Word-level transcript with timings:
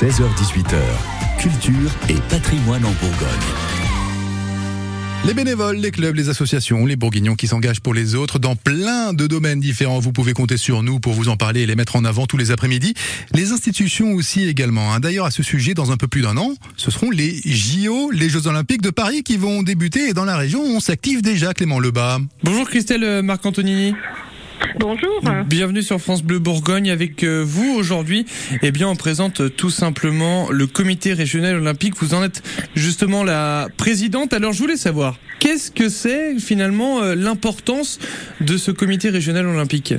16h-18h, 0.00 0.78
culture 1.38 1.90
et 2.08 2.14
patrimoine 2.30 2.82
en 2.86 2.90
Bourgogne. 2.92 3.28
Les 5.26 5.34
bénévoles, 5.34 5.76
les 5.76 5.90
clubs, 5.90 6.14
les 6.14 6.30
associations, 6.30 6.86
les 6.86 6.96
bourguignons 6.96 7.34
qui 7.34 7.46
s'engagent 7.46 7.82
pour 7.82 7.92
les 7.92 8.14
autres 8.14 8.38
dans 8.38 8.56
plein 8.56 9.12
de 9.12 9.26
domaines 9.26 9.60
différents. 9.60 9.98
Vous 9.98 10.12
pouvez 10.12 10.32
compter 10.32 10.56
sur 10.56 10.82
nous 10.82 11.00
pour 11.00 11.12
vous 11.12 11.28
en 11.28 11.36
parler 11.36 11.60
et 11.60 11.66
les 11.66 11.76
mettre 11.76 11.96
en 11.96 12.06
avant 12.06 12.24
tous 12.26 12.38
les 12.38 12.50
après-midi. 12.50 12.94
Les 13.34 13.52
institutions 13.52 14.14
aussi 14.14 14.48
également. 14.48 14.94
hein. 14.94 15.00
D'ailleurs, 15.00 15.26
à 15.26 15.30
ce 15.30 15.42
sujet, 15.42 15.74
dans 15.74 15.92
un 15.92 15.98
peu 15.98 16.08
plus 16.08 16.22
d'un 16.22 16.38
an, 16.38 16.54
ce 16.78 16.90
seront 16.90 17.10
les 17.10 17.38
JO, 17.44 18.10
les 18.10 18.30
Jeux 18.30 18.46
Olympiques 18.46 18.80
de 18.80 18.88
Paris 18.88 19.22
qui 19.22 19.36
vont 19.36 19.62
débuter. 19.62 20.08
Et 20.08 20.14
dans 20.14 20.24
la 20.24 20.38
région, 20.38 20.62
on 20.62 20.80
s'active 20.80 21.20
déjà, 21.20 21.52
Clément 21.52 21.78
Lebas. 21.78 22.20
Bonjour 22.42 22.66
Christelle 22.66 23.04
euh, 23.04 23.20
Marc-Antonini. 23.20 23.94
Bonjour. 24.78 25.20
Bienvenue 25.46 25.82
sur 25.82 26.00
France 26.00 26.22
Bleu 26.22 26.38
Bourgogne 26.38 26.90
avec 26.90 27.22
euh, 27.22 27.42
vous 27.44 27.74
aujourd'hui. 27.76 28.26
Eh 28.62 28.70
bien, 28.70 28.88
on 28.88 28.96
présente 28.96 29.40
euh, 29.40 29.48
tout 29.48 29.70
simplement 29.70 30.50
le 30.50 30.66
comité 30.66 31.12
régional 31.12 31.56
olympique. 31.56 31.94
Vous 31.98 32.14
en 32.14 32.22
êtes 32.22 32.42
justement 32.74 33.24
la 33.24 33.68
présidente. 33.76 34.32
Alors, 34.32 34.52
je 34.52 34.58
voulais 34.58 34.76
savoir, 34.76 35.16
qu'est-ce 35.38 35.70
que 35.70 35.88
c'est 35.88 36.38
finalement 36.38 37.02
euh, 37.02 37.14
l'importance 37.14 37.98
de 38.40 38.56
ce 38.56 38.70
comité 38.70 39.10
régional 39.10 39.46
olympique? 39.46 39.94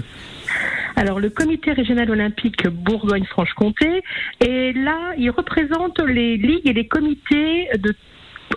Alors, 0.95 1.19
le 1.19 1.29
comité 1.29 1.71
régional 1.73 2.09
olympique 2.09 2.67
Bourgogne-Franche-Comté 2.67 4.03
est 4.39 4.75
là, 4.75 5.13
il 5.17 5.29
représente 5.29 5.99
les 5.99 6.37
ligues 6.37 6.67
et 6.67 6.73
les 6.73 6.87
comités 6.87 7.67
de 7.77 7.95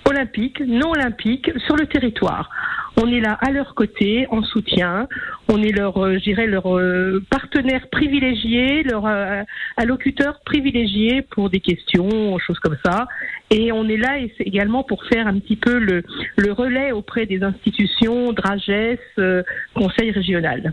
olympiques, 0.09 0.61
non 0.61 0.91
olympiques 0.91 1.51
sur 1.67 1.77
le 1.77 1.87
territoire. 1.87 2.51
On 2.97 3.09
est 3.09 3.21
là 3.21 3.37
à 3.41 3.51
leur 3.51 3.75
côté, 3.75 4.27
en 4.31 4.43
soutien. 4.43 5.09
On 5.49 5.63
est 5.63 5.73
leur, 5.73 5.99
euh, 5.99 6.19
leur 6.47 6.79
euh, 6.79 7.23
partenaire 7.29 7.89
privilégié, 7.91 8.83
leur 8.85 9.07
euh, 9.07 9.43
allocuteur 9.77 10.41
privilégié 10.45 11.23
pour 11.23 11.51
des 11.51 11.61
questions, 11.61 12.39
choses 12.39 12.59
comme 12.61 12.77
ça. 12.85 13.07
Et 13.51 13.73
on 13.73 13.89
est 13.89 13.97
là 13.97 14.19
également 14.39 14.85
pour 14.85 15.05
faire 15.07 15.27
un 15.27 15.39
petit 15.39 15.57
peu 15.57 15.79
le, 15.79 16.03
le 16.37 16.53
relais 16.53 16.93
auprès 16.93 17.27
des 17.27 17.43
institutions, 17.43 18.33
Dragès, 18.33 19.01
euh, 19.19 19.43
Conseil 19.75 20.11
régional. 20.13 20.73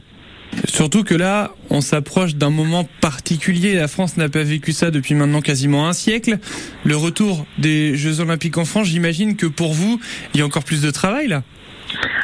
Surtout 0.66 1.04
que 1.04 1.16
là, 1.16 1.52
on 1.70 1.82
s'approche 1.82 2.36
d'un 2.36 2.50
moment 2.50 2.88
particulier. 3.02 3.76
La 3.76 3.88
France 3.88 4.18
n'a 4.18 4.30
pas 4.30 4.44
vécu 4.44 4.72
ça 4.72 4.92
depuis 4.92 5.16
maintenant 5.16 5.42
quasiment 5.42 5.88
un 5.88 5.94
siècle. 5.94 6.38
Le 6.84 6.96
retour 6.96 7.46
des 7.58 7.96
Jeux 7.96 8.20
Olympiques 8.20 8.58
en 8.58 8.66
France, 8.66 8.88
j'imagine 8.88 9.36
que 9.36 9.46
pour 9.46 9.74
vous, 9.74 10.00
il 10.34 10.40
y 10.40 10.44
a 10.44 10.46
encore 10.46 10.64
plus 10.64 10.82
de 10.82 10.92
travail 10.92 11.28
là. 11.28 11.44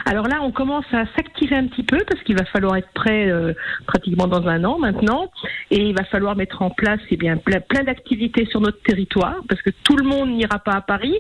Alors 0.06 0.28
là, 0.28 0.40
on 0.42 0.52
commence 0.52 0.86
à 0.94 1.04
s'activer 1.18 1.58
un 1.58 1.68
petit 1.68 1.84
peu 1.84 1.98
parce 2.08 2.24
qu'il 2.24 2.38
va 2.38 2.46
falloir 2.46 2.78
être 2.78 2.90
prêt 2.94 3.30
euh, 3.30 3.54
pratiquement 3.86 4.28
dans 4.28 4.48
un 4.48 4.64
an 4.64 4.80
maintenant, 4.80 5.30
et 5.70 5.90
il 5.90 5.94
va 5.94 6.06
falloir 6.06 6.38
mettre 6.38 6.62
en 6.62 6.70
place 6.70 7.02
eh 7.12 7.18
bien 7.18 7.36
plein, 7.36 7.84
d'activités 7.84 8.46
sur 8.46 8.62
notre 8.62 8.82
territoire 8.84 9.36
parce 9.50 9.62
que 9.62 9.70
tout 9.84 9.98
le 9.98 10.04
monde 10.04 10.30
n'ira 10.30 10.60
pas 10.60 10.72
à 10.72 10.82
Paris, 10.82 11.18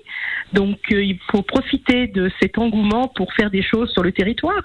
donc 0.53 0.79
euh, 0.93 1.03
il 1.03 1.19
faut 1.29 1.41
profiter 1.41 2.07
de 2.07 2.31
cet 2.39 2.57
engouement 2.57 3.09
pour 3.09 3.33
faire 3.33 3.51
des 3.51 3.61
choses 3.61 3.91
sur 3.91 4.03
le 4.03 4.13
territoire. 4.13 4.61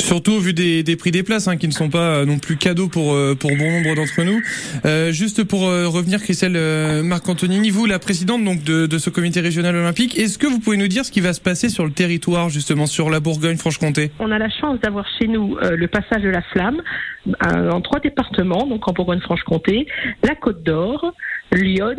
Surtout 0.00 0.32
au 0.32 0.40
vu 0.40 0.52
des, 0.54 0.96
prix 0.96 1.10
des 1.10 1.22
places, 1.22 1.46
hein, 1.46 1.56
qui 1.56 1.68
ne 1.68 1.72
sont 1.72 1.90
pas 1.90 1.98
euh, 1.98 2.24
non 2.24 2.38
plus 2.38 2.56
cadeaux 2.56 2.88
pour 2.88 3.12
euh, 3.12 3.34
pour 3.34 3.50
bon 3.50 3.70
nombre 3.70 3.94
d'entre 3.94 4.22
nous. 4.22 4.40
Euh, 4.84 5.12
juste 5.12 5.44
pour 5.44 5.60
revenir, 5.60 6.20
Christelle 6.20 6.56
euh, 6.56 7.02
Marc-Antonini, 7.02 7.70
vous, 7.70 7.86
la 7.86 7.98
présidente 7.98 8.42
donc 8.44 8.64
de, 8.64 8.98
ce 8.98 9.10
comité 9.10 9.40
régional 9.40 9.76
olympique, 9.76 10.18
est-ce 10.18 10.38
que 10.38 10.46
vous 10.46 10.58
pouvez 10.58 10.76
nous 10.76 10.88
dire 10.88 11.04
ce 11.04 11.12
qui 11.12 11.20
va 11.20 11.32
se 11.32 11.40
passer 11.40 11.68
sur 11.68 11.84
le 11.84 11.92
territoire, 11.92 12.48
justement 12.48 12.86
sur 12.86 13.10
la 13.10 13.20
Bourgogne-Franche-Comté 13.20 14.10
On 14.18 14.30
a 14.30 14.38
la 14.38 14.50
chance 14.50 14.80
d'avoir 14.80 15.06
chez 15.18 15.28
nous 15.28 15.56
le 15.60 15.86
passage 15.86 16.22
de 16.22 16.28
la 16.28 16.42
Flamme 16.42 16.82
en 17.42 17.80
trois 17.80 18.00
départements, 18.00 18.66
donc 18.66 18.88
en 18.88 18.92
Bourgogne-Franche-Comté, 18.92 19.86
la 20.22 20.34
Côte 20.34 20.62
d'Or, 20.62 21.14
Lyon 21.52 21.96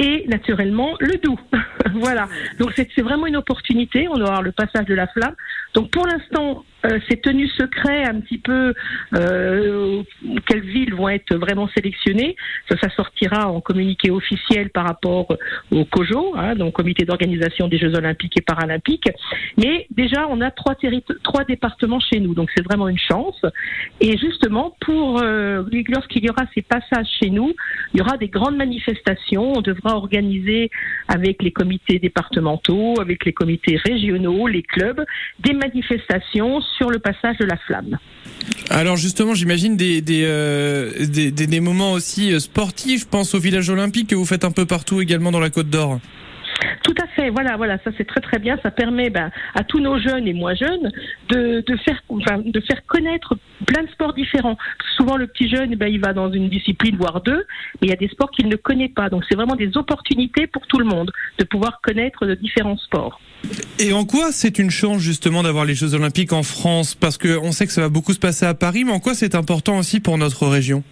et 0.00 0.24
naturellement 0.28 0.96
le 0.98 1.18
Doubs. 1.18 1.38
voilà. 1.94 2.28
Donc 2.58 2.72
c'est 2.74 3.02
vraiment 3.02 3.26
une 3.26 3.36
opportunité. 3.36 4.08
On 4.08 4.14
avoir 4.14 4.42
le 4.42 4.52
passage 4.52 4.86
de 4.86 4.94
la 4.94 5.06
flamme. 5.06 5.34
Donc 5.74 5.90
pour 5.90 6.06
l'instant, 6.06 6.64
euh, 6.84 6.98
c'est 7.08 7.20
tenu 7.20 7.48
secret 7.48 8.04
un 8.04 8.20
petit 8.20 8.38
peu 8.38 8.74
euh, 9.14 10.02
quelles 10.46 10.64
villes 10.64 10.94
vont 10.94 11.08
être 11.08 11.34
vraiment 11.36 11.68
sélectionnées. 11.68 12.36
Ça, 12.68 12.76
ça 12.78 12.88
sortira 12.90 13.50
en 13.50 13.60
communiqué 13.60 14.10
officiel 14.10 14.70
par 14.70 14.86
rapport 14.86 15.36
au 15.70 15.84
COJO, 15.84 16.34
hein, 16.36 16.54
donc 16.54 16.74
Comité 16.74 17.04
d'organisation 17.04 17.68
des 17.68 17.78
Jeux 17.78 17.94
Olympiques 17.94 18.38
et 18.38 18.42
Paralympiques. 18.42 19.10
Mais 19.58 19.86
déjà, 19.90 20.26
on 20.28 20.40
a 20.40 20.50
trois, 20.50 20.74
trois 21.22 21.44
départements 21.44 22.00
chez 22.00 22.20
nous, 22.20 22.34
donc 22.34 22.50
c'est 22.56 22.64
vraiment 22.64 22.88
une 22.88 22.98
chance. 22.98 23.44
Et 24.00 24.16
justement, 24.16 24.76
pour 24.80 25.20
euh, 25.20 25.62
lorsqu'il 25.88 26.24
y 26.24 26.30
aura 26.30 26.44
ces 26.54 26.62
passages 26.62 27.08
chez 27.20 27.30
nous, 27.30 27.52
il 27.92 27.98
y 27.98 28.00
aura 28.00 28.16
des 28.16 28.28
grandes 28.28 28.56
manifestations. 28.56 29.52
On 29.56 29.60
devra 29.60 29.96
organiser 29.96 30.70
avec 31.08 31.42
les 31.42 31.50
comités 31.52 31.98
départementaux, 31.98 32.94
avec 33.00 33.24
les 33.24 33.32
comités 33.32 33.76
régionaux, 33.76 34.46
les 34.46 34.62
clubs, 34.62 35.04
des 35.40 35.52
manifestations 35.52 36.60
sur 36.80 36.90
le 36.90 36.98
passage 36.98 37.36
de 37.36 37.44
la 37.44 37.56
flamme. 37.58 37.98
Alors 38.70 38.96
justement, 38.96 39.34
j'imagine 39.34 39.76
des 39.76 40.00
des, 40.00 40.22
euh, 40.24 40.90
des 41.06 41.30
des 41.30 41.46
des 41.46 41.60
moments 41.60 41.92
aussi 41.92 42.32
euh, 42.32 42.38
sportifs. 42.38 43.02
Je 43.02 43.06
pense 43.06 43.34
au 43.34 43.38
village 43.38 43.68
olympique 43.68 44.08
que 44.08 44.14
vous 44.14 44.24
faites 44.24 44.44
un 44.44 44.50
peu 44.50 44.64
partout 44.64 45.02
également 45.02 45.30
dans 45.30 45.40
la 45.40 45.50
Côte 45.50 45.68
d'Or. 45.68 46.00
Tout 46.82 46.94
à 47.02 47.06
fait, 47.14 47.30
voilà, 47.30 47.56
voilà, 47.56 47.78
ça 47.84 47.90
c'est 47.96 48.06
très 48.06 48.20
très 48.20 48.38
bien. 48.38 48.58
Ça 48.62 48.70
permet 48.70 49.10
ben, 49.10 49.30
à 49.54 49.62
tous 49.64 49.80
nos 49.80 49.98
jeunes 49.98 50.26
et 50.26 50.32
moins 50.32 50.54
jeunes 50.54 50.90
de, 51.28 51.62
de 51.66 51.76
faire, 51.84 52.00
enfin, 52.08 52.38
de 52.44 52.60
faire 52.60 52.80
connaître 52.86 53.36
plein 53.70 53.84
de 53.84 53.90
sports 53.90 54.12
différents. 54.12 54.58
Souvent 54.96 55.16
le 55.16 55.28
petit 55.28 55.48
jeune, 55.48 55.76
ben, 55.76 55.86
il 55.86 56.00
va 56.00 56.12
dans 56.12 56.30
une 56.32 56.48
discipline 56.48 56.96
voire 56.96 57.20
deux, 57.22 57.44
mais 57.80 57.86
il 57.86 57.90
y 57.90 57.92
a 57.92 57.96
des 57.96 58.08
sports 58.08 58.30
qu'il 58.32 58.48
ne 58.48 58.56
connaît 58.56 58.88
pas. 58.88 59.08
Donc 59.08 59.22
c'est 59.28 59.36
vraiment 59.36 59.54
des 59.54 59.76
opportunités 59.76 60.48
pour 60.48 60.66
tout 60.66 60.78
le 60.78 60.84
monde 60.84 61.12
de 61.38 61.44
pouvoir 61.44 61.80
connaître 61.80 62.26
de 62.26 62.34
différents 62.34 62.76
sports. 62.78 63.20
Et 63.78 63.92
en 63.92 64.04
quoi 64.04 64.32
c'est 64.32 64.58
une 64.58 64.70
chance 64.70 65.00
justement 65.00 65.44
d'avoir 65.44 65.64
les 65.64 65.74
Jeux 65.74 65.94
Olympiques 65.94 66.32
en 66.32 66.42
France? 66.42 66.96
Parce 66.96 67.16
que 67.16 67.38
on 67.38 67.52
sait 67.52 67.66
que 67.66 67.72
ça 67.72 67.80
va 67.80 67.88
beaucoup 67.88 68.12
se 68.12 68.18
passer 68.18 68.44
à 68.44 68.54
Paris, 68.54 68.84
mais 68.84 68.92
en 68.92 69.00
quoi 69.00 69.14
c'est 69.14 69.36
important 69.36 69.78
aussi 69.78 70.00
pour 70.00 70.18
notre 70.18 70.46
région? 70.48 70.82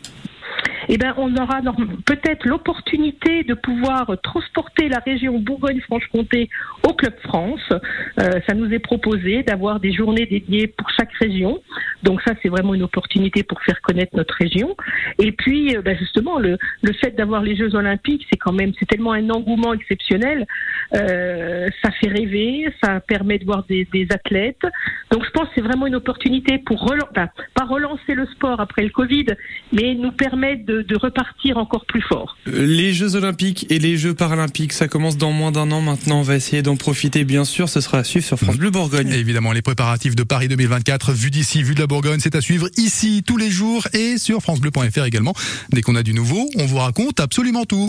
Eh 0.88 0.96
ben, 0.96 1.14
on 1.16 1.34
aura 1.36 1.60
peut-être 2.06 2.46
l'opportunité 2.46 3.44
de 3.44 3.54
pouvoir 3.54 4.16
transporter 4.22 4.88
la 4.88 4.98
région 4.98 5.38
Bourgogne-Franche-Comté 5.38 6.48
au 6.88 6.94
Club 6.94 7.14
France. 7.24 7.60
Euh, 7.70 8.40
ça 8.46 8.54
nous 8.54 8.72
est 8.72 8.78
proposé 8.78 9.42
d'avoir 9.42 9.80
des 9.80 9.92
journées 9.92 10.26
dédiées 10.26 10.66
pour 10.66 10.88
chaque 10.90 11.12
région. 11.14 11.60
Donc 12.02 12.22
ça, 12.22 12.34
c'est 12.42 12.48
vraiment 12.48 12.74
une 12.74 12.82
opportunité 12.82 13.42
pour 13.42 13.60
faire 13.62 13.80
connaître 13.82 14.16
notre 14.16 14.34
région. 14.34 14.76
Et 15.18 15.32
puis, 15.32 15.76
euh, 15.76 15.82
ben, 15.82 15.96
justement, 15.98 16.38
le, 16.38 16.56
le 16.82 16.92
fait 16.94 17.14
d'avoir 17.16 17.42
les 17.42 17.56
Jeux 17.56 17.74
Olympiques, 17.74 18.26
c'est 18.30 18.38
quand 18.38 18.52
même, 18.52 18.72
c'est 18.78 18.86
tellement 18.86 19.12
un 19.12 19.28
engouement 19.30 19.74
exceptionnel. 19.74 20.46
Euh, 20.94 21.68
ça 21.82 21.90
fait 21.90 22.08
rêver, 22.08 22.72
ça 22.82 23.00
permet 23.00 23.38
de 23.38 23.44
voir 23.44 23.64
des, 23.68 23.86
des 23.92 24.06
athlètes. 24.10 24.64
Donc 25.10 25.24
je 25.24 25.30
pense 25.30 25.44
que 25.48 25.54
c'est 25.56 25.60
vraiment 25.60 25.86
une 25.86 25.96
opportunité 25.96 26.58
pour 26.58 26.82
relan- 26.86 27.08
pas 27.12 27.64
relancer 27.64 28.14
le 28.14 28.26
sport 28.26 28.60
après 28.60 28.82
le 28.82 28.90
Covid, 28.90 29.26
mais 29.72 29.94
nous 29.94 30.12
permettre 30.12 30.64
de, 30.64 30.77
de 30.82 30.96
repartir 30.96 31.58
encore 31.58 31.84
plus 31.86 32.02
fort. 32.02 32.36
Les 32.46 32.92
Jeux 32.92 33.14
Olympiques 33.14 33.66
et 33.70 33.78
les 33.78 33.96
Jeux 33.96 34.14
Paralympiques, 34.14 34.72
ça 34.72 34.88
commence 34.88 35.16
dans 35.16 35.32
moins 35.32 35.52
d'un 35.52 35.70
an 35.70 35.80
maintenant. 35.80 36.20
On 36.20 36.22
va 36.22 36.36
essayer 36.36 36.62
d'en 36.62 36.76
profiter, 36.76 37.24
bien 37.24 37.44
sûr. 37.44 37.68
Ce 37.68 37.80
sera 37.80 37.98
à 37.98 38.04
suivre 38.04 38.24
sur 38.24 38.38
France 38.38 38.56
Bleu 38.56 38.70
Bourgogne. 38.70 39.10
Et 39.10 39.18
évidemment, 39.18 39.52
les 39.52 39.62
préparatifs 39.62 40.16
de 40.16 40.22
Paris 40.22 40.48
2024, 40.48 41.12
vus 41.12 41.30
d'ici, 41.30 41.62
vus 41.62 41.74
de 41.74 41.80
la 41.80 41.86
Bourgogne, 41.86 42.20
c'est 42.20 42.34
à 42.34 42.40
suivre 42.40 42.68
ici 42.76 43.22
tous 43.26 43.36
les 43.36 43.50
jours 43.50 43.86
et 43.92 44.18
sur 44.18 44.40
FranceBleu.fr 44.42 45.04
également. 45.04 45.34
Dès 45.70 45.82
qu'on 45.82 45.96
a 45.96 46.02
du 46.02 46.14
nouveau, 46.14 46.48
on 46.56 46.66
vous 46.66 46.78
raconte 46.78 47.20
absolument 47.20 47.64
tout. 47.64 47.86